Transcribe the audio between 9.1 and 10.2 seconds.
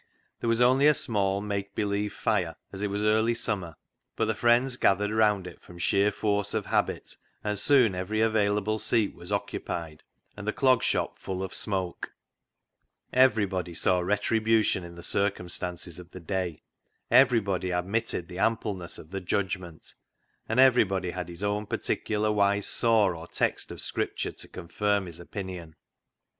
was occupied,